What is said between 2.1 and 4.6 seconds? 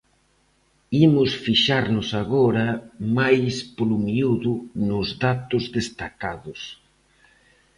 agora máis polo miúdo